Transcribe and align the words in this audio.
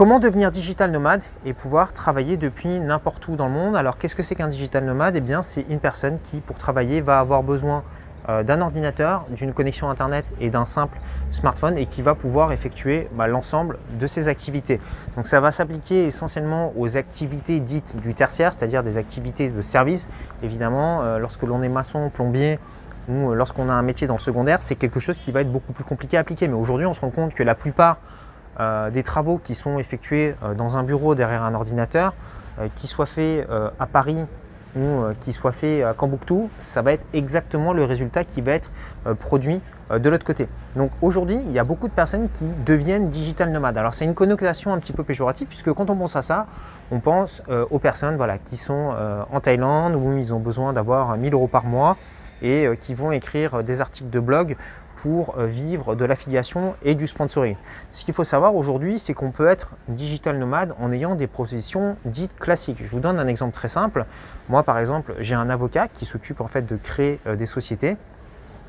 Comment 0.00 0.18
devenir 0.18 0.50
digital 0.50 0.90
nomade 0.92 1.22
et 1.44 1.52
pouvoir 1.52 1.92
travailler 1.92 2.38
depuis 2.38 2.80
n'importe 2.80 3.28
où 3.28 3.36
dans 3.36 3.48
le 3.48 3.52
monde? 3.52 3.76
Alors 3.76 3.98
qu'est-ce 3.98 4.14
que 4.14 4.22
c'est 4.22 4.34
qu'un 4.34 4.48
digital 4.48 4.82
nomade? 4.86 5.14
Eh 5.14 5.20
bien 5.20 5.42
c'est 5.42 5.66
une 5.68 5.78
personne 5.78 6.18
qui 6.24 6.40
pour 6.40 6.56
travailler 6.56 7.02
va 7.02 7.20
avoir 7.20 7.42
besoin 7.42 7.82
euh, 8.30 8.42
d'un 8.42 8.62
ordinateur, 8.62 9.26
d'une 9.28 9.52
connexion 9.52 9.90
internet 9.90 10.24
et 10.40 10.48
d'un 10.48 10.64
simple 10.64 10.98
smartphone 11.32 11.76
et 11.76 11.84
qui 11.84 12.00
va 12.00 12.14
pouvoir 12.14 12.50
effectuer 12.52 13.08
bah, 13.12 13.26
l'ensemble 13.26 13.76
de 14.00 14.06
ses 14.06 14.28
activités. 14.28 14.80
Donc 15.16 15.26
ça 15.26 15.38
va 15.38 15.50
s'appliquer 15.50 16.06
essentiellement 16.06 16.72
aux 16.78 16.96
activités 16.96 17.60
dites 17.60 17.94
du 18.00 18.14
tertiaire, 18.14 18.54
c'est-à-dire 18.56 18.82
des 18.82 18.96
activités 18.96 19.50
de 19.50 19.60
service. 19.60 20.08
Évidemment, 20.42 21.02
euh, 21.02 21.18
lorsque 21.18 21.42
l'on 21.42 21.62
est 21.62 21.68
maçon, 21.68 22.08
plombier, 22.08 22.58
ou 23.10 23.32
euh, 23.32 23.34
lorsqu'on 23.34 23.68
a 23.68 23.74
un 23.74 23.82
métier 23.82 24.06
dans 24.06 24.16
le 24.16 24.20
secondaire, 24.20 24.62
c'est 24.62 24.76
quelque 24.76 24.98
chose 24.98 25.18
qui 25.18 25.30
va 25.30 25.42
être 25.42 25.52
beaucoup 25.52 25.74
plus 25.74 25.84
compliqué 25.84 26.16
à 26.16 26.20
appliquer. 26.20 26.48
Mais 26.48 26.54
aujourd'hui, 26.54 26.86
on 26.86 26.94
se 26.94 27.02
rend 27.02 27.10
compte 27.10 27.34
que 27.34 27.42
la 27.42 27.54
plupart 27.54 27.98
des 28.90 29.02
travaux 29.02 29.38
qui 29.42 29.54
sont 29.54 29.78
effectués 29.78 30.34
euh, 30.42 30.54
dans 30.54 30.76
un 30.76 30.82
bureau 30.82 31.14
derrière 31.14 31.42
un 31.42 31.54
ordinateur, 31.54 32.14
qu'ils 32.76 32.90
soient 32.90 33.06
faits 33.06 33.48
à 33.78 33.86
Paris 33.86 34.26
ou 34.76 35.04
qu'ils 35.20 35.32
soient 35.32 35.52
faits 35.52 35.82
à 35.82 35.94
Cambouctou, 35.94 36.50
ça 36.58 36.82
va 36.82 36.92
être 36.92 37.04
exactement 37.14 37.72
le 37.72 37.84
résultat 37.84 38.22
qui 38.24 38.42
va 38.42 38.52
être 38.52 38.70
produit 39.18 39.62
de 39.90 40.10
l'autre 40.10 40.26
côté. 40.26 40.46
Donc 40.76 40.90
aujourd'hui, 41.00 41.40
il 41.42 41.52
y 41.52 41.58
a 41.58 41.64
beaucoup 41.64 41.88
de 41.88 41.94
personnes 41.94 42.28
qui 42.34 42.44
deviennent 42.66 43.08
digital 43.08 43.50
nomades. 43.50 43.78
Alors 43.78 43.94
c'est 43.94 44.04
une 44.04 44.14
connotation 44.14 44.74
un 44.74 44.78
petit 44.78 44.92
peu 44.92 45.04
péjorative 45.04 45.46
puisque 45.46 45.72
quand 45.72 45.88
on 45.88 45.96
pense 45.96 46.16
à 46.16 46.22
ça, 46.22 46.48
on 46.90 47.00
pense 47.00 47.42
aux 47.70 47.78
personnes 47.78 48.16
voilà, 48.16 48.36
qui 48.36 48.58
sont 48.58 48.94
en 49.32 49.40
Thaïlande 49.40 49.94
où 49.94 50.18
ils 50.18 50.34
ont 50.34 50.40
besoin 50.40 50.74
d'avoir 50.74 51.16
1000 51.16 51.32
euros 51.32 51.48
par 51.48 51.64
mois 51.64 51.96
et 52.42 52.66
euh, 52.66 52.74
qui 52.74 52.94
vont 52.94 53.12
écrire 53.12 53.62
des 53.62 53.80
articles 53.80 54.10
de 54.10 54.20
blog 54.20 54.56
pour 55.02 55.38
euh, 55.38 55.46
vivre 55.46 55.94
de 55.94 56.04
l'affiliation 56.04 56.74
et 56.82 56.94
du 56.94 57.06
sponsoring. 57.06 57.56
Ce 57.92 58.04
qu'il 58.04 58.12
faut 58.12 58.24
savoir 58.24 58.54
aujourd'hui, 58.54 58.98
c'est 58.98 59.14
qu'on 59.14 59.30
peut 59.30 59.48
être 59.48 59.74
digital 59.88 60.38
nomade 60.38 60.74
en 60.78 60.92
ayant 60.92 61.14
des 61.14 61.26
professions 61.26 61.96
dites 62.04 62.36
classiques. 62.36 62.82
Je 62.84 62.90
vous 62.90 63.00
donne 63.00 63.18
un 63.18 63.26
exemple 63.26 63.54
très 63.54 63.68
simple. 63.68 64.04
Moi, 64.48 64.62
par 64.62 64.78
exemple, 64.78 65.14
j'ai 65.20 65.34
un 65.34 65.48
avocat 65.48 65.88
qui 65.88 66.04
s'occupe 66.04 66.40
en 66.40 66.48
fait 66.48 66.66
de 66.66 66.76
créer 66.76 67.18
euh, 67.26 67.34
des 67.34 67.46
sociétés. 67.46 67.96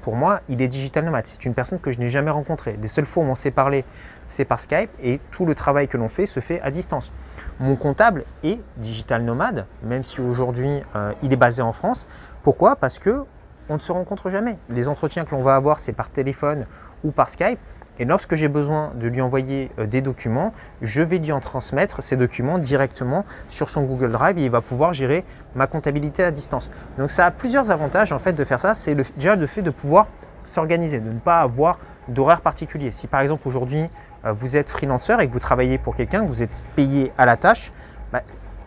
Pour 0.03 0.15
moi, 0.15 0.39
il 0.47 0.61
est 0.61 0.69
digital 0.69 1.03
nomade. 1.03 1.27
C'est 1.27 1.43
une 1.43 1.53
personne 1.53 1.79
que 1.79 1.91
je 1.91 1.99
n'ai 1.99 2.09
jamais 2.09 2.31
rencontrée. 2.31 2.77
Les 2.81 2.87
seules 2.87 3.05
fois 3.05 3.23
où 3.23 3.27
on 3.27 3.35
s'est 3.35 3.51
parlé, 3.51 3.83
c'est 4.29 4.45
par 4.45 4.61
Skype 4.61 4.89
et 5.03 5.19
tout 5.31 5.45
le 5.45 5.53
travail 5.53 5.87
que 5.87 5.97
l'on 5.97 6.09
fait 6.09 6.25
se 6.25 6.39
fait 6.39 6.61
à 6.61 6.71
distance. 6.71 7.11
Mon 7.59 7.75
comptable 7.75 8.23
est 8.43 8.59
digital 8.77 9.23
nomade, 9.23 9.65
même 9.83 10.03
si 10.03 10.21
aujourd'hui 10.21 10.81
il 11.21 11.31
est 11.31 11.35
basé 11.35 11.61
en 11.61 11.73
France. 11.73 12.07
Pourquoi? 12.41 12.75
Parce 12.75 12.97
que 12.97 13.23
on 13.71 13.75
ne 13.75 13.79
se 13.79 13.91
rencontre 13.91 14.29
jamais. 14.29 14.57
Les 14.69 14.89
entretiens 14.89 15.23
que 15.23 15.31
l'on 15.31 15.43
va 15.43 15.55
avoir, 15.55 15.79
c'est 15.79 15.93
par 15.93 16.09
téléphone 16.09 16.65
ou 17.05 17.11
par 17.11 17.29
Skype. 17.29 17.59
Et 17.99 18.05
lorsque 18.05 18.35
j'ai 18.35 18.49
besoin 18.49 18.91
de 18.95 19.07
lui 19.07 19.21
envoyer 19.21 19.71
euh, 19.79 19.85
des 19.85 20.01
documents, 20.01 20.53
je 20.81 21.01
vais 21.01 21.19
lui 21.19 21.31
en 21.31 21.39
transmettre 21.39 22.03
ces 22.03 22.17
documents 22.17 22.57
directement 22.57 23.25
sur 23.47 23.69
son 23.69 23.83
Google 23.83 24.11
Drive 24.11 24.37
et 24.37 24.43
il 24.43 24.51
va 24.51 24.59
pouvoir 24.59 24.91
gérer 24.91 25.23
ma 25.55 25.67
comptabilité 25.67 26.23
à 26.23 26.31
distance. 26.31 26.69
Donc 26.97 27.11
ça 27.11 27.25
a 27.25 27.31
plusieurs 27.31 27.71
avantages 27.71 28.11
en 28.11 28.19
fait 28.19 28.33
de 28.33 28.43
faire 28.43 28.59
ça. 28.59 28.73
C'est 28.73 28.95
déjà 29.15 29.35
le 29.35 29.47
fait 29.47 29.61
de 29.61 29.69
pouvoir 29.69 30.07
s'organiser, 30.43 30.99
de 30.99 31.11
ne 31.11 31.19
pas 31.19 31.39
avoir 31.39 31.79
d'horaire 32.09 32.41
particulier. 32.41 32.91
Si 32.91 33.07
par 33.07 33.21
exemple 33.21 33.47
aujourd'hui 33.47 33.85
euh, 34.25 34.33
vous 34.33 34.57
êtes 34.57 34.69
freelanceur 34.69 35.21
et 35.21 35.27
que 35.27 35.33
vous 35.33 35.39
travaillez 35.39 35.77
pour 35.77 35.95
quelqu'un, 35.95 36.23
vous 36.23 36.41
êtes 36.41 36.63
payé 36.75 37.13
à 37.17 37.25
la 37.25 37.37
tâche, 37.37 37.71
bah, 38.11 38.21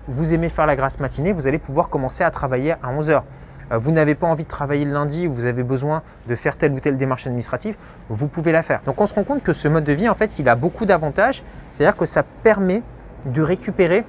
vous 0.08 0.32
aimez 0.32 0.48
faire 0.48 0.66
la 0.66 0.76
grasse 0.76 0.98
matinée, 1.00 1.32
vous 1.32 1.46
allez 1.46 1.58
pouvoir 1.58 1.90
commencer 1.90 2.24
à 2.24 2.30
travailler 2.30 2.72
à 2.72 2.88
11 2.88 3.10
heures. 3.10 3.24
Euh, 3.72 3.78
vous 3.78 3.90
n'avez 3.90 4.14
pas 4.14 4.26
envie 4.26 4.44
de 4.44 4.48
travailler 4.48 4.84
le 4.84 4.92
lundi 4.92 5.26
ou 5.26 5.34
vous 5.34 5.46
avez 5.46 5.62
besoin 5.62 6.02
de 6.28 6.34
faire 6.34 6.56
telle 6.56 6.72
ou 6.72 6.80
telle 6.80 6.96
démarche 6.96 7.26
administrative, 7.26 7.76
vous 8.08 8.28
pouvez 8.28 8.52
la 8.52 8.62
faire. 8.62 8.80
Donc 8.86 9.00
on 9.00 9.06
se 9.06 9.14
rend 9.14 9.24
compte 9.24 9.42
que 9.42 9.52
ce 9.52 9.68
mode 9.68 9.84
de 9.84 9.92
vie, 9.92 10.08
en 10.08 10.14
fait, 10.14 10.38
il 10.38 10.48
a 10.48 10.54
beaucoup 10.54 10.86
d'avantages. 10.86 11.42
C'est-à-dire 11.70 11.96
que 11.96 12.06
ça 12.06 12.22
permet 12.22 12.82
de 13.26 13.42
récupérer 13.42 14.04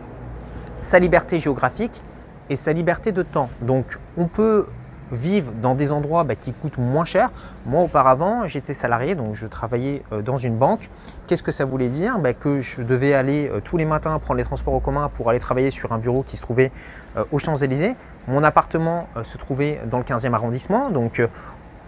sa 0.82 1.00
liberté 1.00 1.40
géographique 1.40 2.02
et 2.50 2.56
sa 2.56 2.74
liberté 2.74 3.12
de 3.12 3.24
temps. 3.24 3.50
Donc 3.62 3.98
on 4.18 4.28
peut 4.28 4.68
vivre 5.12 5.52
dans 5.62 5.76
des 5.76 5.92
endroits 5.92 6.24
bah, 6.24 6.36
qui 6.36 6.52
coûtent 6.52 6.78
moins 6.78 7.06
cher. 7.06 7.30
Moi, 7.66 7.82
auparavant, 7.82 8.48
j'étais 8.48 8.74
salarié, 8.74 9.16
donc 9.16 9.36
je 9.36 9.46
travaillais 9.46 10.04
euh, 10.12 10.22
dans 10.22 10.38
une 10.38 10.58
banque. 10.58 10.90
Qu'est-ce 11.28 11.44
que 11.44 11.52
ça 11.52 11.66
voulait 11.66 11.90
dire? 11.90 12.18
Bah, 12.20 12.34
Que 12.34 12.62
je 12.62 12.82
devais 12.82 13.14
aller 13.14 13.48
euh, 13.48 13.60
tous 13.64 13.78
les 13.78 13.86
matins 13.86 14.18
prendre 14.20 14.38
les 14.38 14.44
transports 14.44 14.74
en 14.74 14.80
commun 14.80 15.10
pour 15.14 15.30
aller 15.30 15.40
travailler 15.40 15.72
sur 15.72 15.92
un 15.92 16.00
bureau 16.00 16.24
qui 16.24 16.38
se 16.38 16.42
trouvait 16.42 16.72
aux 17.32 17.40
Champs-Élysées. 17.40 17.96
Mon 18.28 18.44
appartement 18.44 19.08
se 19.24 19.38
trouvait 19.38 19.82
dans 19.86 19.98
le 19.98 20.04
15e 20.04 20.34
arrondissement, 20.34 20.90
donc 20.90 21.22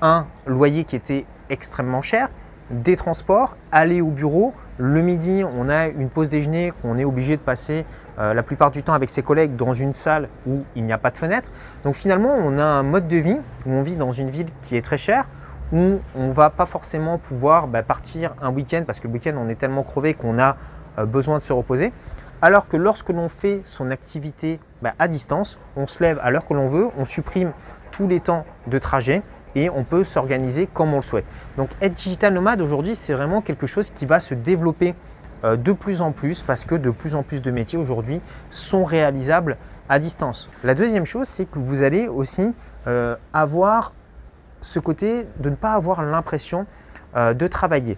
un 0.01 0.25
loyer 0.45 0.83
qui 0.83 0.95
était 0.95 1.25
extrêmement 1.49 2.01
cher, 2.01 2.29
des 2.69 2.97
transports, 2.97 3.55
aller 3.71 4.01
au 4.01 4.09
bureau. 4.09 4.53
Le 4.77 5.01
midi, 5.01 5.43
on 5.43 5.69
a 5.69 5.87
une 5.87 6.09
pause 6.09 6.29
déjeuner 6.29 6.73
qu'on 6.81 6.97
est 6.97 7.05
obligé 7.05 7.37
de 7.37 7.41
passer 7.41 7.85
euh, 8.19 8.33
la 8.33 8.43
plupart 8.43 8.71
du 8.71 8.83
temps 8.83 8.93
avec 8.93 9.09
ses 9.09 9.23
collègues 9.23 9.55
dans 9.55 9.73
une 9.73 9.93
salle 9.93 10.27
où 10.45 10.63
il 10.75 10.83
n'y 10.83 10.93
a 10.93 10.97
pas 10.97 11.11
de 11.11 11.17
fenêtre. 11.17 11.49
Donc 11.83 11.95
finalement, 11.95 12.35
on 12.37 12.57
a 12.57 12.63
un 12.63 12.83
mode 12.83 13.07
de 13.07 13.17
vie 13.17 13.37
où 13.65 13.71
on 13.71 13.81
vit 13.81 13.95
dans 13.95 14.11
une 14.11 14.29
ville 14.29 14.47
qui 14.61 14.75
est 14.75 14.81
très 14.81 14.97
chère, 14.97 15.25
où 15.71 15.99
on 16.15 16.27
ne 16.27 16.33
va 16.33 16.49
pas 16.49 16.65
forcément 16.65 17.17
pouvoir 17.17 17.67
bah, 17.67 17.83
partir 17.83 18.33
un 18.41 18.51
week-end 18.51 18.83
parce 18.85 18.99
que 18.99 19.07
le 19.07 19.13
week-end, 19.13 19.35
on 19.37 19.49
est 19.49 19.55
tellement 19.55 19.83
crevé 19.83 20.13
qu'on 20.13 20.39
a 20.39 20.57
euh, 20.99 21.05
besoin 21.05 21.39
de 21.39 21.43
se 21.43 21.53
reposer. 21.53 21.91
Alors 22.39 22.67
que 22.67 22.77
lorsque 22.77 23.09
l'on 23.09 23.29
fait 23.29 23.61
son 23.63 23.89
activité 23.89 24.59
bah, 24.83 24.93
à 24.99 25.07
distance, 25.07 25.57
on 25.75 25.87
se 25.87 26.03
lève 26.03 26.19
à 26.21 26.29
l'heure 26.29 26.45
que 26.45 26.53
l'on 26.53 26.69
veut, 26.69 26.87
on 26.99 27.05
supprime 27.05 27.51
tous 27.91 28.07
les 28.07 28.19
temps 28.19 28.45
de 28.67 28.77
trajet 28.77 29.23
et 29.55 29.71
on 29.71 29.83
peut 29.83 30.03
s'organiser 30.03 30.67
comme 30.71 30.93
on 30.93 30.97
le 30.97 31.01
souhaite. 31.01 31.25
Donc 31.57 31.69
être 31.81 31.95
digital 31.95 32.35
nomade 32.35 32.61
aujourd'hui, 32.61 32.95
c'est 32.95 33.13
vraiment 33.13 33.41
quelque 33.41 33.65
chose 33.65 33.89
qui 33.89 34.05
va 34.05 34.19
se 34.19 34.35
développer 34.35 34.93
euh, 35.43 35.55
de 35.55 35.71
plus 35.71 36.01
en 36.01 36.11
plus 36.11 36.43
parce 36.43 36.63
que 36.63 36.75
de 36.75 36.91
plus 36.91 37.15
en 37.15 37.23
plus 37.23 37.41
de 37.41 37.49
métiers 37.49 37.79
aujourd'hui 37.79 38.21
sont 38.51 38.85
réalisables 38.85 39.57
à 39.89 39.97
distance. 39.97 40.47
La 40.63 40.75
deuxième 40.75 41.05
chose, 41.05 41.27
c'est 41.27 41.45
que 41.45 41.57
vous 41.57 41.81
allez 41.81 42.07
aussi 42.07 42.53
euh, 42.85 43.15
avoir 43.33 43.93
ce 44.61 44.77
côté 44.77 45.25
de 45.39 45.49
ne 45.49 45.55
pas 45.55 45.73
avoir 45.73 46.03
l'impression 46.03 46.67
euh, 47.15 47.33
de 47.33 47.47
travailler. 47.47 47.97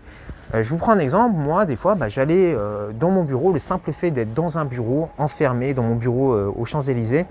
Je 0.54 0.70
vous 0.70 0.78
prends 0.78 0.94
un 0.94 1.00
exemple, 1.00 1.36
moi 1.36 1.66
des 1.66 1.76
fois 1.76 1.96
bah, 1.96 2.08
j'allais 2.08 2.56
dans 3.00 3.12
mon 3.12 3.24
bureau, 3.24 3.52
le 3.52 3.60
simple 3.60 3.92
fait 3.92 4.12
d'être 4.12 4.34
dans 4.34 4.58
un 4.58 4.66
bureau, 4.66 5.10
enfermé 5.18 5.74
dans 5.74 5.84
mon 5.84 5.96
bureau 5.96 6.34
aux 6.34 6.66
Champs-Élysées, 6.66 7.26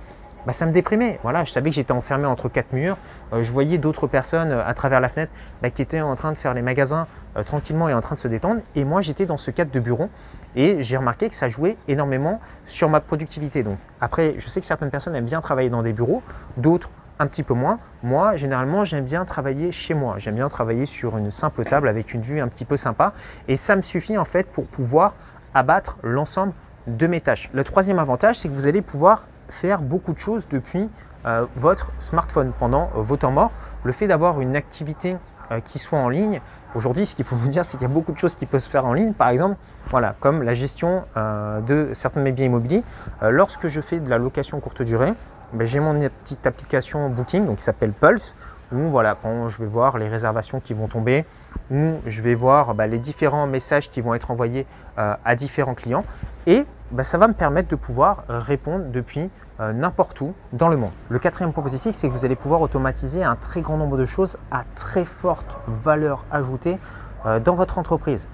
bah, 0.49 0.55
ça 0.55 0.65
me 0.65 0.73
déprimait. 0.73 1.19
Voilà, 1.23 1.45
je 1.45 1.53
savais 1.53 1.69
que 1.69 1.77
j'étais 1.77 1.93
enfermé 1.93 2.25
entre 2.25 2.49
quatre 2.49 2.73
murs. 2.73 2.97
Euh, 3.34 3.43
je 3.43 3.53
voyais 3.53 3.77
d'autres 3.77 4.06
personnes 4.06 4.51
euh, 4.51 4.67
à 4.67 4.73
travers 4.73 4.99
la 4.99 5.09
fenêtre 5.09 5.31
bah, 5.61 5.69
qui 5.69 5.83
étaient 5.83 6.01
en 6.01 6.17
train 6.17 6.33
de 6.33 6.39
faire 6.39 6.55
les 6.55 6.62
magasins 6.62 7.06
euh, 7.37 7.43
tranquillement 7.43 7.87
et 7.91 7.93
en 7.93 8.01
train 8.01 8.15
de 8.15 8.21
se 8.21 8.29
détendre. 8.29 8.62
Et 8.75 8.84
moi, 8.84 9.03
j'étais 9.03 9.27
dans 9.27 9.37
ce 9.37 9.50
cadre 9.50 9.71
de 9.71 9.79
bureau 9.79 10.09
et 10.56 10.83
j'ai 10.83 10.97
remarqué 10.97 11.29
que 11.29 11.35
ça 11.35 11.50
jouait 11.50 11.77
énormément 11.87 12.41
sur 12.67 12.89
ma 12.89 13.00
productivité. 13.00 13.62
Donc, 13.62 13.77
après, 14.00 14.37
je 14.39 14.49
sais 14.49 14.61
que 14.61 14.67
certaines 14.67 14.91
personnes 14.91 15.15
aiment 15.15 15.27
bien 15.27 15.43
travailler 15.43 15.69
dans 15.69 15.83
des 15.83 15.93
bureaux, 15.93 16.23
d'autres 16.56 16.89
un 17.19 17.27
petit 17.27 17.43
peu 17.43 17.55
moins. 17.55 17.79
Moi, 18.03 18.37
généralement, 18.37 18.84
j'aime 18.84 19.05
bien 19.05 19.25
travailler 19.25 19.73
chez 19.73 19.95
moi. 19.95 20.17
J'aime 20.19 20.37
bien 20.37 20.49
travailler 20.49 20.87
sur 20.87 21.17
une 21.17 21.31
simple 21.31 21.65
table 21.65 21.89
avec 21.89 22.15
une 22.15 22.23
vue 22.23 22.41
un 22.41 22.49
petit 22.49 22.65
peu 22.65 22.77
sympa. 22.77 23.12
Et 23.49 23.56
ça 23.56 23.77
me 23.77 23.83
suffit 23.83 24.17
en 24.17 24.25
fait 24.25 24.45
pour 24.45 24.67
pouvoir 24.67 25.15
abattre 25.55 25.97
l'ensemble 26.03 26.53
de 26.87 27.06
mes 27.06 27.21
tâches. 27.21 27.51
Le 27.53 27.65
troisième 27.65 27.99
avantage, 27.99 28.39
c'est 28.39 28.49
que 28.49 28.55
vous 28.55 28.67
allez 28.67 28.83
pouvoir 28.83 29.25
faire 29.49 29.81
beaucoup 29.81 30.12
de 30.12 30.19
choses 30.19 30.47
depuis 30.49 30.89
euh, 31.27 31.47
votre 31.56 31.91
smartphone 31.99 32.53
pendant 32.59 32.91
euh, 32.97 33.03
vos 33.03 33.17
temps 33.17 33.31
morts. 33.31 33.50
Le 33.85 33.93
fait 33.93 34.06
d'avoir 34.06 34.41
une 34.41 34.56
activité 34.56 35.17
euh, 35.50 35.61
qui 35.61 35.79
soit 35.79 35.99
en 35.99 36.09
ligne, 36.09 36.41
aujourd'hui, 36.75 37.06
ce 37.06 37.15
qu'il 37.15 37.25
faut 37.25 37.37
vous 37.37 37.49
dire, 37.49 37.65
c'est 37.65 37.77
qu'il 37.77 37.87
y 37.87 37.91
a 37.91 37.93
beaucoup 37.93 38.12
de 38.12 38.19
choses 38.19 38.35
qui 38.35 38.47
peuvent 38.47 38.62
se 38.62 38.71
faire 38.71 38.87
en 38.87 38.93
ligne. 38.93 39.12
Par 39.12 39.29
exemple, 39.29 39.56
voilà, 39.89 40.15
comme 40.21 40.43
la 40.43 40.55
gestion 40.55 41.05
de 41.17 41.91
certains 41.95 42.21
de 42.21 42.25
mes 42.25 42.33
biens 42.33 42.45
immobiliers. 42.45 42.85
lorsque 43.23 43.69
je 43.69 43.81
fais 43.81 44.00
de 44.00 44.11
la 44.11 44.19
location 44.19 44.61
courte 44.61 44.83
durée, 44.83 45.15
ben, 45.53 45.67
j'ai 45.67 45.81
mon 45.81 45.99
petite 46.23 46.47
application 46.47 47.09
Booking 47.09 47.47
donc, 47.47 47.59
qui 47.59 47.65
s'appelle 47.65 47.93
Pulse 47.93 48.35
où 48.71 48.91
voilà, 48.91 49.17
quand 49.21 49.49
je 49.49 49.59
vais 49.59 49.67
voir 49.67 49.97
les 49.97 50.09
réservations 50.09 50.61
qui 50.61 50.75
vont 50.75 50.89
tomber, 50.89 51.25
où 51.71 51.95
je 52.07 52.21
vais 52.21 52.35
voir 52.35 52.75
bah, 52.75 52.87
les 52.87 52.99
différents 52.99 53.47
messages 53.47 53.91
qui 53.91 54.03
vont 54.03 54.13
être 54.13 54.31
envoyés 54.31 54.67
à 54.99 55.37
différents 55.37 55.73
clients. 55.73 56.05
Et 56.47 56.67
bah, 56.91 57.03
ça 57.03 57.17
va 57.17 57.29
me 57.29 57.33
permettre 57.33 57.69
de 57.69 57.77
pouvoir 57.77 58.25
répondre 58.29 58.85
depuis 58.91 59.31
euh, 59.61 59.73
n'importe 59.73 60.21
où 60.21 60.35
dans 60.53 60.69
le 60.69 60.77
monde. 60.77 60.93
Le 61.09 61.19
quatrième 61.19 61.53
point 61.53 61.65
positif, 61.65 61.97
c'est 61.97 62.06
que 62.06 62.12
vous 62.12 62.25
allez 62.25 62.37
pouvoir 62.37 62.61
automatiser 62.61 63.25
un 63.25 63.35
très 63.35 63.61
grand 63.61 63.77
nombre 63.77 63.97
de 63.97 64.06
choses 64.06 64.39
à 64.53 64.62
très 64.77 65.05
forte 65.05 65.59
valeur 65.67 66.25
ajoutée 66.31 66.79
euh, 67.27 67.41
dans 67.41 67.55
votre 67.55 67.77
entreprise. 67.77 68.29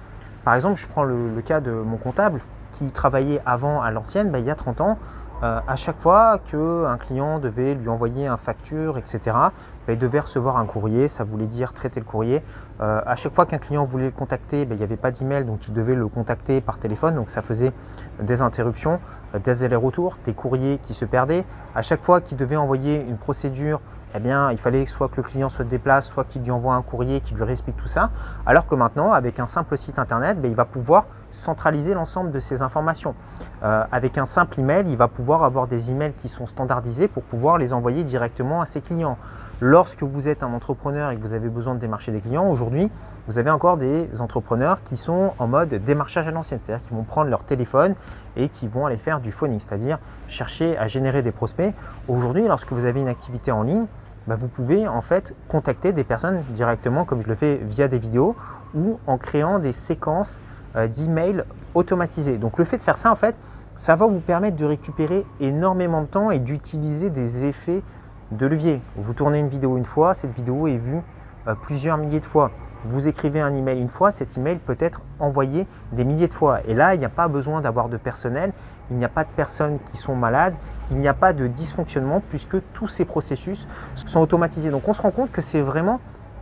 Par 0.45 0.55
exemple, 0.55 0.79
je 0.79 0.87
prends 0.87 1.03
le, 1.03 1.41
cas 1.41 1.61
de 1.61 1.71
mon 1.71 1.97
comptable 1.97 2.43
qui 2.73 2.91
travaillait 2.93 3.41
avant 3.47 3.81
à 3.81 3.91
l'ancienne, 3.91 4.31
il 4.39 4.45
y 4.45 4.51
a 4.51 4.55
30 4.55 4.83
ans. 4.83 4.99
Euh, 5.43 5.61
à 5.67 5.77
chaque 5.77 5.99
fois 5.99 6.39
qu'un 6.39 6.97
client 6.97 7.39
devait 7.39 7.75
lui 7.75 7.89
envoyer 7.89 8.27
un 8.27 8.37
facture, 8.37 8.99
etc., 8.99 9.19
bah, 9.25 9.93
il 9.93 9.99
devait 9.99 10.21
recevoir 10.21 10.57
un 10.57 10.65
courrier, 10.65 11.09
ça 11.09 11.25
voulait 11.25 11.47
dire 11.47 11.73
traiter 11.73 12.01
le 12.01 12.07
courrier. 12.07 12.43
à 12.81 13.15
chaque 13.17 13.33
fois 13.35 13.47
qu'un 13.47 13.59
client 13.59 13.85
voulait 13.85 14.07
le 14.07 14.11
contacter, 14.11 14.63
il 14.63 14.77
n'y 14.77 14.83
avait 14.83 14.97
pas 14.97 15.11
d'email, 15.11 15.45
donc 15.45 15.69
il 15.69 15.75
devait 15.75 15.95
le 15.95 16.09
contacter 16.09 16.61
par 16.61 16.79
téléphone, 16.79 17.15
donc 17.15 17.31
ça 17.31 17.43
faisait 17.43 17.73
des 18.21 18.43
interruptions, 18.43 18.99
des 19.45 19.65
allers-retours, 19.65 20.17
des 20.27 20.33
courriers 20.33 20.79
qui 20.79 20.95
se 20.95 21.05
perdaient. 21.05 21.45
À 21.75 21.83
chaque 21.83 22.03
fois 22.03 22.21
qu'il 22.21 22.37
devait 22.37 22.57
envoyer 22.57 23.05
une 23.09 23.17
procédure, 23.17 23.81
eh 24.17 24.21
bien, 24.21 24.53
il 24.53 24.59
fallait 24.59 24.87
soit 24.87 25.09
que 25.09 25.17
le 25.17 25.25
client 25.25 25.49
se 25.49 25.63
déplace, 25.65 26.07
soit 26.07 26.25
qu'il 26.25 26.43
lui 26.43 26.53
envoie 26.53 26.75
un 26.75 26.83
courrier 26.83 27.21
qui 27.21 27.35
lui 27.35 27.43
réexplique 27.43 27.77
tout 27.77 27.89
ça. 27.89 28.11
Alors 28.47 28.69
que 28.69 28.77
maintenant, 28.77 29.13
avec 29.13 29.41
un 29.41 29.47
simple 29.47 29.77
site 29.77 29.99
internet, 29.99 30.41
ben, 30.41 30.49
il 30.49 30.55
va 30.55 30.65
pouvoir 30.65 31.07
centraliser 31.35 31.95
l'ensemble 31.95 32.31
de 32.31 32.41
ces 32.41 32.63
informations. 32.63 33.15
Euh, 33.63 33.85
avec 33.93 34.19
un 34.19 34.27
simple 34.27 34.61
email, 34.61 34.85
il 34.89 34.97
va 34.97 35.09
pouvoir 35.09 35.45
avoir 35.45 35.67
des 35.67 35.91
emails 35.91 36.13
qui 36.21 36.29
sont 36.29 36.47
standardisés 36.47 37.09
pour 37.09 37.23
pouvoir 37.23 37.59
les 37.59 37.73
envoyer 37.73 38.05
directement 38.05 38.61
à 38.61 38.67
ses 38.67 38.81
clients. 38.81 39.19
Lorsque 39.61 40.03
vous 40.03 40.29
êtes 40.29 40.43
un 40.43 40.53
entrepreneur 40.53 41.11
et 41.11 41.17
que 41.17 41.23
vous 41.23 41.33
avez 41.33 41.49
besoin 41.49 41.75
de 41.75 41.81
démarcher 41.81 42.11
des 42.11 42.21
clients, 42.21 42.49
aujourd'hui, 42.49 42.91
vous 43.29 43.39
avez 43.39 43.51
encore 43.51 43.77
des 43.77 44.09
entrepreneurs 44.21 44.83
qui 44.83 44.97
sont 44.97 45.33
en 45.39 45.47
mode 45.47 45.75
démarchage 45.75 46.27
à 46.27 46.33
l'ancienne, 46.33 46.59
c'est-à-dire 46.63 46.85
qu'ils 46.87 46.97
vont 46.97 47.05
prendre 47.05 47.31
leur 47.31 47.45
téléphone 47.45 47.95
et 48.37 48.49
qui 48.49 48.67
vont 48.67 48.87
aller 48.87 48.97
faire 48.97 49.21
du 49.21 49.31
phoning, 49.31 49.61
c'est-à-dire 49.61 49.99
chercher 50.29 50.77
à 50.77 50.89
générer 50.89 51.23
des 51.23 51.31
prospects. 51.31 51.73
Aujourd'hui, 52.09 52.47
lorsque 52.49 52.73
vous 52.73 52.85
avez 52.85 53.01
une 53.01 53.09
activité 53.09 53.53
en 53.53 53.63
ligne, 53.63 53.87
bah, 54.27 54.37
vous 54.37 54.49
pouvez 54.49 54.89
en 54.89 55.03
fait 55.03 55.35
contacter 55.49 55.93
des 55.93 56.05
personnes 56.05 56.43
directement, 56.51 57.05
comme 57.05 57.23
je 57.23 57.29
le 57.29 57.35
fais 57.35 57.61
via 57.63 57.89
des 57.89 57.99
vidéos 57.99 58.35
ou 58.75 58.99
en 59.07 59.19
créant 59.19 59.59
des 59.59 59.73
séquences 59.73 60.39
d'emails 60.75 61.45
automatisées. 61.75 62.39
Donc 62.39 62.59
le 62.59 62.65
fait 62.65 62.77
de 62.77 62.83
faire 62.83 62.99
ça, 62.99 63.11
en 63.11 63.15
fait, 63.15 63.35
ça 63.77 63.97
va 63.97 64.07
vous 64.07 64.21
permettre 64.21 64.57
de 64.57 64.65
récupérer 64.65 65.27
énormément 65.41 66.03
de 66.03 66.07
temps 66.07 66.31
et 66.31 66.39
d'utiliser 66.39 67.11
des 67.11 67.45
effets 67.45 67.83
de 68.31 68.47
levier. 68.47 68.81
Vous 68.97 69.13
tournez 69.13 69.39
une 69.39 69.49
vidéo 69.49 69.77
une 69.77 69.85
fois, 69.85 70.15
cette 70.15 70.35
vidéo 70.35 70.67
est 70.67 70.77
vue 70.77 71.01
euh, 71.49 71.55
plusieurs 71.55 71.97
milliers 71.97 72.21
de 72.21 72.25
fois. 72.25 72.51
Vous 72.87 73.09
écrivez 73.09 73.41
un 73.41 73.55
email 73.55 73.81
une 73.81 73.89
fois, 73.89 74.11
cet 74.11 74.37
email 74.37 74.59
peut 74.59 74.77
être 74.79 75.01
envoyé 75.19 75.67
des 75.93 76.05
milliers 76.05 76.29
de 76.29 76.33
fois. 76.33 76.61
Et 76.67 76.75
là, 76.75 76.95
il 76.95 76.99
n'y 76.99 77.05
a 77.05 77.11
pas 77.11 77.29
besoin 77.29 77.61
d'avoir 77.61 77.89
de 77.89 77.97
personnel, 77.97 78.53
il 78.91 78.97
n'y 78.97 79.05
a 79.05 79.09
pas 79.09 79.25
de 79.25 79.31
personnes 79.31 79.79
qui 79.91 79.97
sont 79.97 80.15
malades, 80.15 80.55
il 80.91 80.99
n'y 80.99 81.09
a 81.09 81.15
pas 81.15 81.33
de 81.33 81.47
dysfonctionnement 81.47 82.23
puisque 82.29 82.57
tous 82.75 82.89
ces 82.89 83.05
processus 83.05 83.67
sont 84.07 84.21
automatisés. 84.21 84.71
Donc 84.71 84.87
on 84.87 84.93
se 84.93 85.01
rend 85.01 85.11
compte 85.11 85.33
que 85.33 85.41
c'est 85.41 85.63
vraiment 85.63 86.01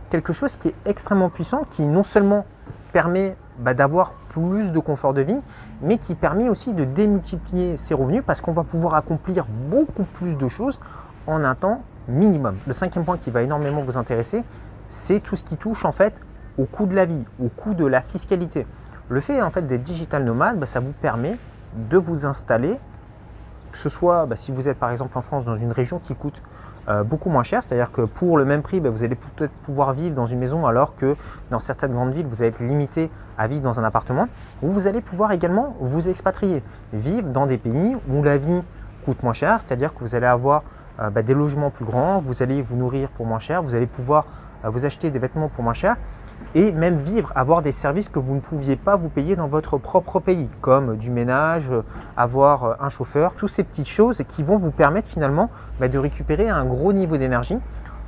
quelque 0.09 0.33
chose 0.33 0.55
qui 0.57 0.69
est 0.69 0.75
extrêmement 0.85 1.29
puissant, 1.29 1.63
qui 1.71 1.83
non 1.83 2.03
seulement 2.03 2.45
permet 2.93 3.35
bah, 3.57 3.73
d'avoir 3.73 4.13
plus 4.29 4.71
de 4.71 4.79
confort 4.79 5.13
de 5.13 5.21
vie, 5.21 5.41
mais 5.81 5.97
qui 5.97 6.15
permet 6.15 6.47
aussi 6.47 6.73
de 6.73 6.85
démultiplier 6.85 7.75
ses 7.75 7.93
revenus 7.93 8.23
parce 8.25 8.39
qu'on 8.39 8.53
va 8.53 8.63
pouvoir 8.63 8.95
accomplir 8.95 9.45
beaucoup 9.69 10.03
plus 10.03 10.37
de 10.37 10.47
choses 10.47 10.79
en 11.27 11.43
un 11.43 11.55
temps 11.55 11.81
minimum. 12.07 12.55
Le 12.67 12.73
cinquième 12.73 13.03
point 13.03 13.17
qui 13.17 13.31
va 13.31 13.41
énormément 13.41 13.81
vous 13.81 13.97
intéresser, 13.97 14.43
c'est 14.89 15.19
tout 15.19 15.35
ce 15.35 15.43
qui 15.43 15.57
touche 15.57 15.85
en 15.85 15.91
fait 15.91 16.13
au 16.57 16.65
coût 16.65 16.85
de 16.85 16.95
la 16.95 17.05
vie, 17.05 17.23
au 17.43 17.49
coût 17.49 17.73
de 17.73 17.85
la 17.85 18.01
fiscalité. 18.01 18.65
Le 19.09 19.19
fait 19.19 19.41
en 19.41 19.49
fait 19.49 19.63
d'être 19.63 19.83
digital 19.83 20.23
nomade, 20.23 20.59
bah, 20.59 20.65
ça 20.65 20.79
vous 20.79 20.93
permet 21.01 21.37
de 21.75 21.97
vous 21.97 22.25
installer, 22.25 22.77
que 23.71 23.77
ce 23.79 23.89
soit 23.89 24.25
bah, 24.27 24.35
si 24.35 24.51
vous 24.51 24.69
êtes 24.69 24.77
par 24.77 24.91
exemple 24.91 25.17
en 25.17 25.21
France 25.21 25.45
dans 25.45 25.55
une 25.55 25.71
région 25.71 25.99
qui 25.99 26.13
coûte 26.15 26.41
euh, 26.89 27.03
beaucoup 27.03 27.29
moins 27.29 27.43
cher, 27.43 27.63
c'est-à-dire 27.63 27.91
que 27.91 28.01
pour 28.01 28.37
le 28.37 28.45
même 28.45 28.61
prix, 28.61 28.79
bah, 28.79 28.89
vous 28.89 29.03
allez 29.03 29.15
peut-être 29.15 29.53
pouvoir 29.65 29.93
vivre 29.93 30.15
dans 30.15 30.25
une 30.25 30.39
maison 30.39 30.65
alors 30.65 30.95
que 30.95 31.15
dans 31.49 31.59
certaines 31.59 31.93
grandes 31.93 32.13
villes, 32.13 32.25
vous 32.27 32.41
allez 32.41 32.49
être 32.49 32.59
limité 32.59 33.09
à 33.37 33.47
vivre 33.47 33.61
dans 33.61 33.79
un 33.79 33.83
appartement, 33.83 34.27
ou 34.61 34.69
vous 34.69 34.87
allez 34.87 35.01
pouvoir 35.01 35.31
également 35.31 35.75
vous 35.79 36.09
expatrier, 36.09 36.61
vivre 36.91 37.29
dans 37.29 37.45
des 37.45 37.57
pays 37.57 37.95
où 38.09 38.21
la 38.21 38.37
vie 38.37 38.61
coûte 39.05 39.23
moins 39.23 39.33
cher, 39.33 39.61
c'est-à-dire 39.61 39.93
que 39.93 39.99
vous 40.01 40.15
allez 40.15 40.25
avoir 40.25 40.63
euh, 40.99 41.09
bah, 41.09 41.21
des 41.21 41.33
logements 41.33 41.69
plus 41.69 41.85
grands, 41.85 42.19
vous 42.19 42.43
allez 42.43 42.61
vous 42.61 42.75
nourrir 42.75 43.09
pour 43.09 43.25
moins 43.25 43.39
cher, 43.39 43.63
vous 43.63 43.75
allez 43.75 43.87
pouvoir 43.87 44.25
euh, 44.65 44.69
vous 44.69 44.85
acheter 44.85 45.09
des 45.09 45.19
vêtements 45.19 45.49
pour 45.49 45.63
moins 45.63 45.73
cher 45.73 45.95
et 46.55 46.71
même 46.71 46.97
vivre, 46.97 47.31
avoir 47.35 47.61
des 47.61 47.71
services 47.71 48.09
que 48.09 48.19
vous 48.19 48.35
ne 48.35 48.39
pouviez 48.39 48.75
pas 48.75 48.95
vous 48.95 49.09
payer 49.09 49.35
dans 49.35 49.47
votre 49.47 49.77
propre 49.77 50.19
pays, 50.19 50.47
comme 50.61 50.97
du 50.97 51.09
ménage, 51.09 51.65
euh, 51.71 51.81
avoir 52.17 52.81
un 52.83 52.89
chauffeur, 52.89 53.33
toutes 53.33 53.51
ces 53.51 53.63
petites 53.63 53.87
choses 53.87 54.21
qui 54.29 54.43
vont 54.43 54.57
vous 54.57 54.71
permettre 54.71 55.07
finalement 55.07 55.49
bah, 55.79 55.87
de 55.87 55.97
récupérer 55.97 56.49
un 56.49 56.65
gros 56.65 56.93
niveau 56.93 57.17
d'énergie. 57.17 57.57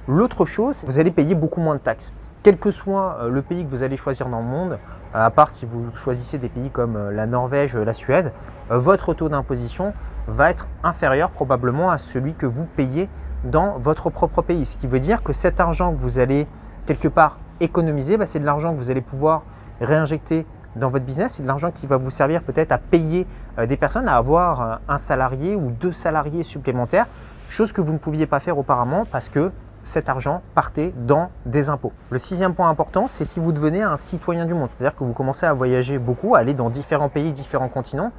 L'autre 0.08 0.46
chose, 0.46 0.84
vous 0.86 1.00
allez 1.00 1.12
payer 1.12 1.36
beaucoup 1.36 1.62
moins 1.62 1.76
de 1.76 1.80
taxes. 1.80 2.12
Quel 2.44 2.58
que 2.58 2.70
soit 2.70 3.18
le 3.28 3.42
pays 3.42 3.66
que 3.66 3.72
vous 3.72 3.82
allez 3.82 3.98
choisir 3.98 4.30
dans 4.30 4.40
le 4.40 4.46
monde, 4.46 4.78
à 5.16 5.32
part 5.32 5.50
si 5.50 5.66
vous 5.66 5.92
choisissez 6.04 6.38
des 6.38 6.50
pays 6.50 6.70
comme 6.70 7.10
la 7.10 7.26
Norvège, 7.26 7.76
la 7.76 7.94
Suède, 7.94 8.32
votre 8.70 9.16
taux 9.16 9.30
d'imposition 9.30 9.94
va 10.28 10.52
être 10.52 10.68
inférieur 10.84 11.32
probablement 11.32 11.90
à 11.90 11.98
celui 11.98 12.34
que 12.36 12.46
vous 12.46 12.66
payez 12.66 13.10
dans 13.44 13.78
votre 13.80 14.10
propre 14.10 14.42
pays. 14.42 14.66
Ce 14.66 14.78
qui 14.78 14.88
veut 14.88 15.00
dire 15.00 15.24
que 15.24 15.34
cet 15.34 15.60
argent 15.60 15.94
que 15.94 16.00
vous 16.00 16.20
allez 16.20 16.48
quelque 16.86 17.08
part 17.08 17.40
économiser, 17.60 18.18
bah, 18.18 18.26
c'est 18.26 18.40
de 18.40 18.46
l'argent 18.46 18.74
que 18.74 18.78
vous 18.78 18.92
allez 18.92 19.02
pouvoir 19.02 19.44
réinjecter 19.82 20.46
dans 20.76 20.90
votre 20.90 21.06
business. 21.06 21.34
C'est 21.34 21.44
de 21.44 21.48
l'argent 21.48 21.72
qui 21.72 21.88
va 21.88 21.98
vous 21.98 22.10
servir 22.10 22.42
peut-être 22.44 22.72
à 22.72 22.78
payer 22.78 23.28
euh, 23.60 23.66
des 23.66 23.78
personnes, 23.78 24.08
à 24.08 24.18
avoir 24.18 24.62
euh, 24.62 24.76
un 24.88 24.98
salarié 24.98 25.56
ou 25.56 25.72
deux 25.72 25.92
salariés 25.92 26.44
supplémentaires, 26.44 27.08
chose 27.50 27.72
que 27.72 27.82
vous 27.82 27.94
ne 27.94 27.98
pouviez 27.98 28.26
pas 28.26 28.40
faire 28.40 28.58
auparavant 28.58 29.06
parce 29.10 29.30
que 29.30 29.52
cet 29.84 30.10
argent 30.10 30.42
partait 30.56 30.94
dans 30.98 31.30
des 31.46 31.70
impôts. 31.70 31.94
Le 32.10 32.18
sixième 32.18 32.56
point 32.56 32.70
important, 32.70 33.08
c'est 33.08 33.24
si 33.24 33.40
vous 33.40 33.52
devenez 33.52 33.84
un 33.84 33.98
citoyen 33.98 34.46
du 34.46 34.54
monde, 34.54 34.70
c'est-à-dire 34.70 34.98
que 34.98 35.04
vous 35.04 35.14
commencez 35.14 35.46
à 35.46 35.54
voyager 35.54 36.00
beaucoup, 36.00 36.36
à 36.36 36.40
aller 36.40 36.56
dans 36.56 36.72
différents 36.72 37.10
pays, 37.10 37.32
différents 37.32 37.70
continents, 37.70 38.12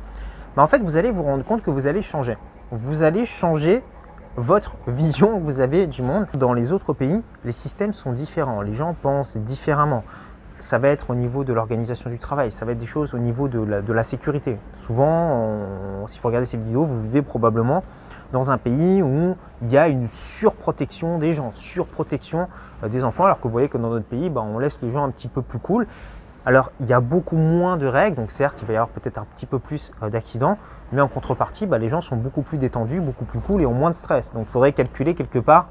en 0.63 0.67
fait, 0.67 0.79
vous 0.79 0.97
allez 0.97 1.11
vous 1.11 1.23
rendre 1.23 1.45
compte 1.45 1.63
que 1.63 1.71
vous 1.71 1.87
allez 1.87 2.03
changer. 2.03 2.39
Vous 2.71 3.03
allez 3.03 3.27
changer 3.27 3.83
votre 4.37 4.77
vision 4.87 5.39
que 5.39 5.45
vous 5.45 5.61
avez 5.61 5.87
du 5.87 6.03
monde. 6.03 6.27
Dans 6.35 6.53
les 6.53 6.73
autres 6.73 6.93
pays, 6.93 7.23
les 7.45 7.53
systèmes 7.53 7.93
sont 7.93 8.13
différents. 8.13 8.61
Les 8.63 8.75
gens 8.75 8.95
pensent 9.01 9.37
différemment. 9.37 10.05
Ça 10.61 10.79
va 10.79 10.89
être 10.89 11.11
au 11.11 11.15
niveau 11.15 11.45
de 11.45 11.53
l'organisation 11.53 12.11
du 12.11 12.19
travail, 12.19 12.51
ça 12.51 12.65
va 12.65 12.73
être 12.73 12.79
des 12.79 12.87
choses 12.87 13.15
au 13.15 13.19
niveau 13.19 13.47
de 13.47 13.93
la, 13.93 14.05
sécurité. 14.05 14.57
Souvent, 14.81 16.07
si 16.09 16.19
vous 16.19 16.27
regardez 16.27 16.47
ces 16.47 16.57
vidéos, 16.57 16.85
vous 16.85 17.03
vivez 17.03 17.23
probablement 17.23 17.85
dans 18.33 18.51
un 18.51 18.59
pays 18.59 19.03
où 19.03 19.37
il 19.63 19.73
y 19.73 19.79
a 19.79 19.89
une 19.89 20.09
surprotection 20.09 21.19
des 21.19 21.33
gens, 21.35 21.53
surprotection 21.55 22.49
euh, 22.83 22.89
des 22.89 23.05
enfants, 23.05 23.25
alors 23.25 23.39
que 23.39 23.45
vous 23.45 23.51
voyez 23.51 23.69
que 23.69 23.79
dans 23.79 23.91
notre 23.91 24.07
pays, 24.07 24.31
bah, 24.31 24.43
on 24.43 24.59
laisse 24.59 24.79
les 24.83 24.91
gens 24.91 25.05
un 25.05 25.11
petit 25.11 25.29
peu 25.29 25.43
plus 25.43 25.59
cool. 25.59 25.87
Alors, 26.45 26.71
il 26.81 26.87
y 26.87 26.93
a 26.93 27.01
beaucoup 27.01 27.37
moins 27.37 27.77
de 27.77 27.87
règles, 27.87 28.17
donc 28.17 28.31
certes, 28.31 28.59
il 28.63 28.67
va 28.67 28.73
y 28.73 28.77
avoir 28.77 28.89
peut-être 28.89 29.19
un 29.19 29.27
petit 29.37 29.47
peu 29.47 29.59
plus 29.59 29.91
euh, 30.03 30.11
d'accidents, 30.11 30.59
mais 30.93 31.01
en 31.01 31.09
contrepartie, 31.09 31.67
bah, 31.67 31.79
les 31.79 31.89
gens 31.89 32.01
sont 32.01 32.17
beaucoup 32.17 32.43
plus 32.43 32.59
détendus, 32.59 33.01
beaucoup 33.01 33.25
plus 33.25 33.41
cool 33.41 33.63
et 33.63 33.67
ont 33.67 33.75
moins 33.75 33.91
de 33.91 33.97
stress. 33.97 34.33
Donc, 34.33 34.47
il 34.49 34.53
faudrait 34.53 34.73
calculer 34.73 35.15
quelque 35.15 35.39
part 35.39 35.69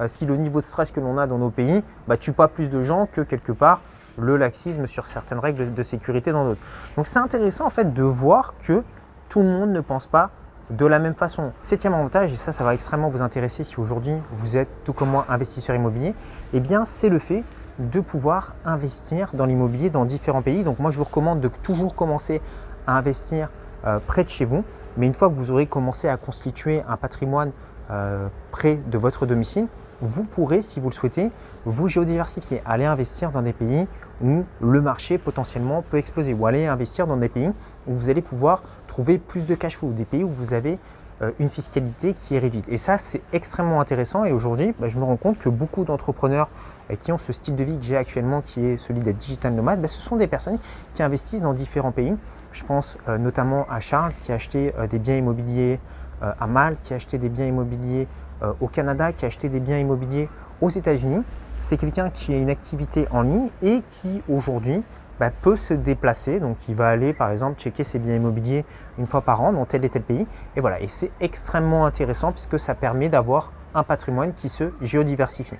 euh, 0.00 0.08
si 0.08 0.26
le 0.26 0.36
niveau 0.36 0.60
de 0.60 0.66
stress 0.66 0.90
que 0.90 1.00
l'on 1.00 1.18
a 1.18 1.26
dans 1.26 1.38
nos 1.38 1.50
pays 1.50 1.82
bah, 2.06 2.16
tue 2.16 2.32
pas 2.32 2.48
plus 2.48 2.68
de 2.68 2.82
gens 2.82 3.08
que 3.12 3.20
quelque 3.20 3.52
part 3.52 3.80
le 4.18 4.36
laxisme 4.36 4.86
sur 4.86 5.06
certaines 5.06 5.38
règles 5.38 5.74
de 5.74 5.82
sécurité 5.82 6.32
dans 6.32 6.44
d'autres. 6.44 6.60
Donc, 6.96 7.06
c'est 7.06 7.18
intéressant 7.18 7.66
en 7.66 7.70
fait 7.70 7.92
de 7.92 8.02
voir 8.02 8.54
que 8.62 8.82
tout 9.28 9.40
le 9.40 9.48
monde 9.48 9.70
ne 9.70 9.80
pense 9.80 10.06
pas 10.06 10.30
de 10.70 10.84
la 10.84 10.98
même 10.98 11.14
façon. 11.14 11.52
Septième 11.60 11.94
avantage, 11.94 12.32
et 12.32 12.36
ça, 12.36 12.52
ça 12.52 12.62
va 12.62 12.74
extrêmement 12.74 13.08
vous 13.08 13.22
intéresser 13.22 13.64
si 13.64 13.80
aujourd'hui 13.80 14.14
vous 14.32 14.56
êtes 14.56 14.68
tout 14.84 14.92
comme 14.92 15.10
moi 15.10 15.24
investisseur 15.28 15.74
immobilier, 15.74 16.14
eh 16.52 16.60
bien, 16.60 16.84
c'est 16.84 17.08
le 17.08 17.18
fait 17.18 17.42
de 17.78 18.00
pouvoir 18.00 18.54
investir 18.64 19.30
dans 19.34 19.46
l'immobilier 19.46 19.90
dans 19.90 20.04
différents 20.04 20.42
pays. 20.42 20.64
Donc 20.64 20.78
moi 20.78 20.90
je 20.90 20.98
vous 20.98 21.04
recommande 21.04 21.40
de 21.40 21.48
toujours 21.62 21.94
commencer 21.94 22.40
à 22.86 22.96
investir 22.96 23.50
près 24.06 24.24
de 24.24 24.28
chez 24.28 24.44
vous. 24.44 24.64
Mais 24.98 25.06
une 25.06 25.14
fois 25.14 25.28
que 25.28 25.34
vous 25.34 25.50
aurez 25.50 25.66
commencé 25.66 26.08
à 26.08 26.16
constituer 26.16 26.82
un 26.88 26.96
patrimoine 26.96 27.52
euh, 27.90 28.26
près 28.50 28.76
de 28.76 28.98
votre 28.98 29.26
domicile, 29.26 29.66
vous 30.00 30.24
pourrez, 30.24 30.60
si 30.60 30.80
vous 30.80 30.90
le 30.90 30.94
souhaitez, 30.94 31.30
vous 31.64 31.88
géodiversifier, 31.88 32.62
aller 32.66 32.84
investir 32.84 33.30
dans 33.30 33.42
des 33.42 33.52
pays 33.52 33.86
où 34.22 34.44
le 34.60 34.80
marché 34.80 35.18
potentiellement 35.18 35.82
peut 35.82 35.96
exploser, 35.96 36.34
ou 36.34 36.46
aller 36.46 36.66
investir 36.66 37.06
dans 37.06 37.16
des 37.16 37.28
pays 37.28 37.50
où 37.86 37.94
vous 37.94 38.10
allez 38.10 38.22
pouvoir 38.22 38.62
trouver 38.88 39.18
plus 39.18 39.46
de 39.46 39.54
cash 39.54 39.76
flow, 39.76 39.90
des 39.92 40.04
pays 40.04 40.24
où 40.24 40.28
vous 40.28 40.52
avez 40.52 40.78
euh, 41.22 41.30
une 41.38 41.48
fiscalité 41.48 42.14
qui 42.14 42.34
est 42.34 42.38
réduite. 42.38 42.64
Et 42.68 42.76
ça, 42.76 42.98
c'est 42.98 43.22
extrêmement 43.32 43.80
intéressant. 43.80 44.24
Et 44.24 44.32
aujourd'hui, 44.32 44.74
bah, 44.78 44.88
je 44.88 44.98
me 44.98 45.04
rends 45.04 45.16
compte 45.16 45.38
que 45.38 45.48
beaucoup 45.48 45.84
d'entrepreneurs 45.84 46.48
euh, 46.90 46.96
qui 46.96 47.12
ont 47.12 47.18
ce 47.18 47.32
style 47.32 47.54
de 47.54 47.64
vie 47.64 47.78
que 47.78 47.84
j'ai 47.84 47.96
actuellement, 47.96 48.42
qui 48.42 48.64
est 48.64 48.78
celui 48.78 49.00
d'être 49.00 49.18
digital 49.18 49.52
nomade, 49.52 49.80
bah, 49.80 49.88
ce 49.88 50.00
sont 50.00 50.16
des 50.16 50.26
personnes 50.26 50.58
qui 50.94 51.02
investissent 51.02 51.42
dans 51.42 51.54
différents 51.54 51.92
pays. 51.92 52.14
Je 52.58 52.64
pense 52.64 52.98
euh, 53.08 53.18
notamment 53.18 53.66
à 53.70 53.78
Charles 53.78 54.12
qui 54.22 54.32
a 54.32 54.34
acheté 54.34 54.74
des 54.90 54.98
biens 54.98 55.16
immobiliers 55.16 55.78
à 56.20 56.48
Malte, 56.48 56.80
qui 56.82 56.92
a 56.92 56.96
acheté 56.96 57.16
des 57.16 57.28
biens 57.28 57.46
immobiliers 57.46 58.08
au 58.60 58.66
Canada, 58.66 59.12
qui 59.12 59.24
a 59.24 59.28
acheté 59.28 59.48
des 59.48 59.60
biens 59.60 59.78
immobiliers 59.78 60.28
aux 60.60 60.68
États-Unis. 60.68 61.22
C'est 61.60 61.76
quelqu'un 61.76 62.10
qui 62.10 62.34
a 62.34 62.36
une 62.36 62.50
activité 62.50 63.06
en 63.12 63.22
ligne 63.22 63.50
et 63.62 63.82
qui 63.92 64.20
aujourd'hui 64.28 64.82
bah, 65.20 65.30
peut 65.30 65.56
se 65.56 65.74
déplacer. 65.74 66.40
Donc, 66.40 66.56
il 66.68 66.74
va 66.74 66.88
aller, 66.88 67.12
par 67.12 67.30
exemple, 67.30 67.60
checker 67.60 67.84
ses 67.84 68.00
biens 68.00 68.16
immobiliers 68.16 68.64
une 68.98 69.06
fois 69.06 69.20
par 69.20 69.40
an 69.42 69.52
dans 69.52 69.64
tel 69.64 69.84
et 69.84 69.90
tel 69.90 70.02
pays. 70.02 70.26
Et 70.56 70.60
voilà, 70.60 70.80
et 70.80 70.88
c'est 70.88 71.12
extrêmement 71.20 71.86
intéressant 71.86 72.32
puisque 72.32 72.58
ça 72.58 72.74
permet 72.74 73.08
d'avoir 73.08 73.52
un 73.74 73.84
patrimoine 73.84 74.32
qui 74.32 74.48
se 74.48 74.72
géodiversifie. 74.80 75.56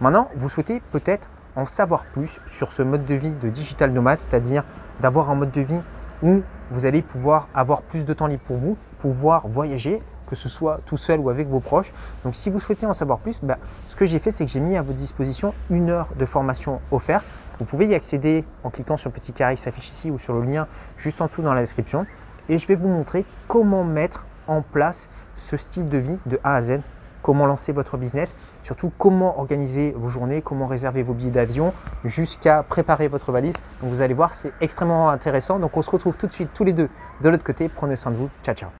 Maintenant, 0.00 0.28
vous 0.36 0.48
souhaitez 0.50 0.82
peut-être 0.92 1.26
en 1.54 1.64
savoir 1.64 2.04
plus 2.06 2.38
sur 2.46 2.72
ce 2.72 2.82
mode 2.82 3.06
de 3.06 3.14
vie 3.14 3.30
de 3.30 3.48
digital 3.48 3.90
nomade, 3.90 4.20
c'est-à-dire 4.20 4.64
d'avoir 5.00 5.30
un 5.30 5.34
mode 5.34 5.52
de 5.52 5.62
vie 5.62 5.80
où 6.22 6.42
vous 6.70 6.86
allez 6.86 7.02
pouvoir 7.02 7.48
avoir 7.54 7.82
plus 7.82 8.04
de 8.04 8.12
temps 8.12 8.26
libre 8.26 8.42
pour 8.44 8.56
vous, 8.56 8.76
pouvoir 8.98 9.46
voyager, 9.46 10.02
que 10.28 10.34
ce 10.34 10.48
soit 10.48 10.80
tout 10.86 10.96
seul 10.96 11.20
ou 11.20 11.30
avec 11.30 11.48
vos 11.48 11.60
proches. 11.60 11.92
Donc 12.24 12.34
si 12.34 12.50
vous 12.50 12.58
souhaitez 12.60 12.86
en 12.86 12.92
savoir 12.92 13.18
plus, 13.18 13.40
bah, 13.42 13.58
ce 13.88 13.96
que 13.96 14.06
j'ai 14.06 14.18
fait, 14.18 14.32
c'est 14.32 14.44
que 14.44 14.50
j'ai 14.50 14.60
mis 14.60 14.76
à 14.76 14.82
votre 14.82 14.98
disposition 14.98 15.54
une 15.70 15.90
heure 15.90 16.08
de 16.18 16.24
formation 16.24 16.80
offerte 16.90 17.24
vous 17.58 17.64
pouvez 17.64 17.86
y 17.86 17.94
accéder 17.94 18.44
en 18.64 18.70
cliquant 18.70 18.96
sur 18.96 19.08
le 19.08 19.14
petit 19.14 19.32
carré 19.32 19.56
qui 19.56 19.62
s'affiche 19.62 19.88
ici 19.88 20.10
ou 20.10 20.18
sur 20.18 20.34
le 20.34 20.42
lien 20.42 20.66
juste 20.98 21.20
en 21.20 21.26
dessous 21.26 21.42
dans 21.42 21.54
la 21.54 21.62
description. 21.62 22.06
Et 22.48 22.58
je 22.58 22.66
vais 22.66 22.74
vous 22.74 22.88
montrer 22.88 23.24
comment 23.48 23.82
mettre 23.82 24.24
en 24.46 24.62
place 24.62 25.08
ce 25.36 25.56
style 25.56 25.88
de 25.88 25.98
vie 25.98 26.18
de 26.26 26.38
A 26.44 26.56
à 26.56 26.62
Z 26.62 26.80
comment 27.22 27.46
lancer 27.46 27.72
votre 27.72 27.96
business, 27.96 28.36
surtout 28.66 28.90
comment 28.98 29.38
organiser 29.38 29.94
vos 29.96 30.08
journées, 30.08 30.42
comment 30.42 30.66
réserver 30.66 31.04
vos 31.04 31.14
billets 31.14 31.30
d'avion, 31.30 31.72
jusqu'à 32.04 32.64
préparer 32.64 33.06
votre 33.06 33.30
valise. 33.30 33.54
Donc 33.80 33.90
vous 33.90 34.02
allez 34.02 34.14
voir, 34.14 34.34
c'est 34.34 34.52
extrêmement 34.60 35.08
intéressant. 35.10 35.60
Donc 35.60 35.76
on 35.76 35.82
se 35.82 35.90
retrouve 35.90 36.16
tout 36.16 36.26
de 36.26 36.32
suite 36.32 36.50
tous 36.52 36.64
les 36.64 36.72
deux 36.72 36.88
de 37.20 37.28
l'autre 37.28 37.44
côté. 37.44 37.68
Prenez 37.68 37.94
soin 37.94 38.10
de 38.10 38.16
vous. 38.16 38.28
Ciao, 38.44 38.54
ciao. 38.56 38.70